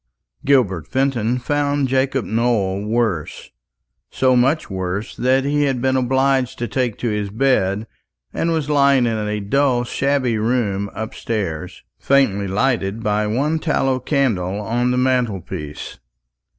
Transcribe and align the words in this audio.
Gilbert 0.43 0.87
Fenton 0.87 1.37
found 1.37 1.87
Jacob 1.87 2.25
Nowell 2.25 2.83
worse; 2.87 3.51
so 4.09 4.35
much 4.35 4.67
worse, 4.67 5.15
that 5.15 5.45
he 5.45 5.65
had 5.65 5.79
been 5.79 5.95
obliged 5.95 6.57
to 6.57 6.67
take 6.67 6.97
to 6.97 7.09
his 7.09 7.29
bed, 7.29 7.85
and 8.33 8.49
was 8.51 8.67
lying 8.67 9.05
in 9.05 9.19
a 9.27 9.39
dull 9.39 9.83
shabby 9.83 10.39
room 10.39 10.89
upstairs, 10.95 11.83
faintly 11.99 12.47
lighted 12.47 13.03
by 13.03 13.27
one 13.27 13.59
tallow 13.59 13.99
candle 13.99 14.59
on 14.59 14.89
the 14.89 14.97
mantelpiece. 14.97 15.99